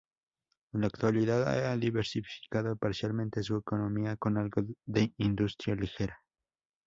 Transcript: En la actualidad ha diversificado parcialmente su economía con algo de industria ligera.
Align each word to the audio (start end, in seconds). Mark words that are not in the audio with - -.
En 0.73 0.81
la 0.81 0.87
actualidad 0.87 1.47
ha 1.47 1.77
diversificado 1.77 2.75
parcialmente 2.75 3.43
su 3.43 3.55
economía 3.57 4.17
con 4.17 4.35
algo 4.39 4.63
de 4.87 5.13
industria 5.17 5.75
ligera. 5.75 6.23